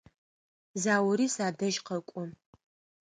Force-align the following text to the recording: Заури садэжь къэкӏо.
Заури 0.81 1.27
садэжь 1.35 1.79
къэкӏо. 1.85 2.23